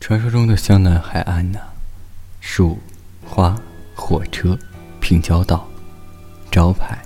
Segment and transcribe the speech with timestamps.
[0.00, 1.60] 传说中的湘南海岸呐，
[2.40, 2.78] 树、
[3.22, 3.54] 花、
[3.94, 4.58] 火车、
[4.98, 5.68] 平交道、
[6.50, 6.98] 招牌、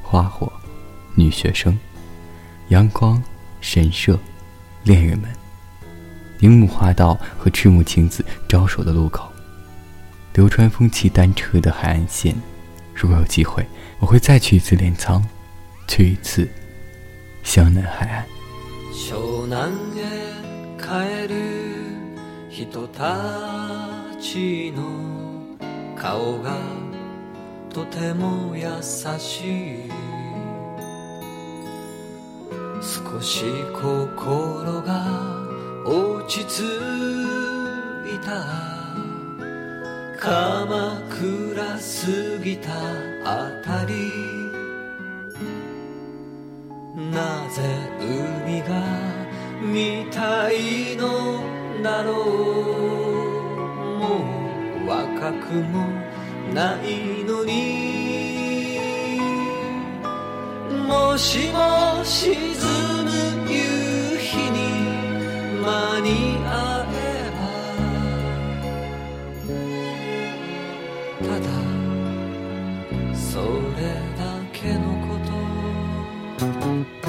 [0.00, 0.50] 花火、
[1.16, 1.76] 女学生、
[2.68, 3.20] 阳光、
[3.60, 4.16] 神社、
[4.84, 5.28] 恋人们、
[6.38, 9.28] 樱木花道和赤木晴子招手的路口，
[10.32, 12.34] 流川枫骑单车的海岸线。
[12.94, 13.66] 如果有机会，
[13.98, 15.22] 我会再去一次镰仓，
[15.88, 16.48] 去一次
[17.42, 18.24] 湘南海岸。
[22.66, 23.16] 人た
[24.20, 25.56] ちの
[25.96, 26.58] 顔が
[27.72, 28.66] とても優
[29.18, 29.90] しい
[32.82, 35.06] 少し心が
[35.86, 36.60] 落ち着
[38.14, 38.44] いた
[40.18, 42.72] 鎌倉過ぎた
[43.24, 44.12] あたり。
[47.10, 47.62] なぜ
[47.98, 48.84] 海が
[49.62, 52.14] 見たいのだろう
[53.98, 54.24] も
[54.84, 55.88] う若くも
[56.54, 58.78] ないのに
[60.86, 62.28] もしも沈
[63.04, 63.10] む
[63.50, 64.58] 夕日に
[65.60, 66.08] 間に
[66.44, 66.94] 合え
[67.36, 67.40] ば
[71.26, 71.46] ただ
[73.14, 73.40] そ
[73.76, 73.80] れ
[74.18, 74.20] だ
[74.52, 76.99] けのこと。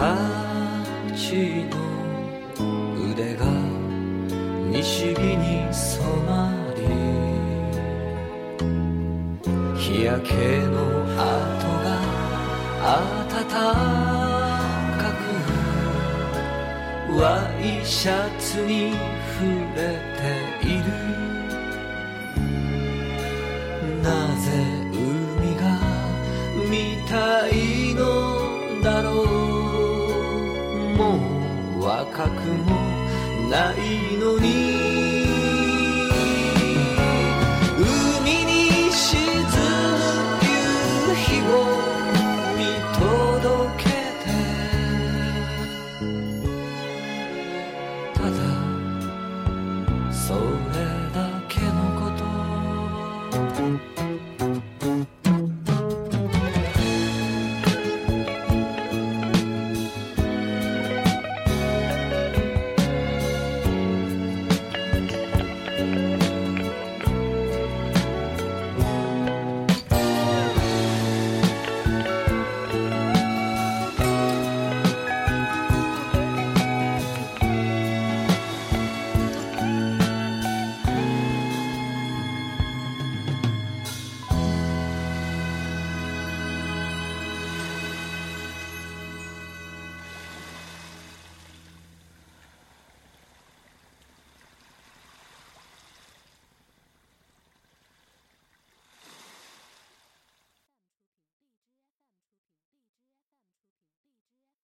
[0.00, 0.16] た
[1.14, 1.76] ちの
[3.12, 3.44] 腕が
[4.72, 6.80] 西日に染まり
[9.78, 10.32] 日焼け
[10.68, 11.20] の跡
[11.84, 11.86] が
[13.28, 13.52] 暖か
[15.20, 15.22] く
[17.20, 18.94] ワイシャツに
[19.36, 19.44] 触
[19.76, 20.20] れて
[20.66, 21.09] いる